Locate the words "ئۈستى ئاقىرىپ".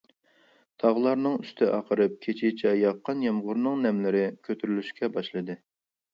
1.43-2.15